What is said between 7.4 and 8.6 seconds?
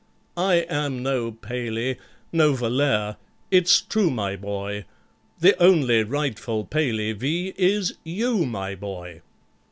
is you,